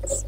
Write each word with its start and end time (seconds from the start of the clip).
Jesus. 0.00 0.24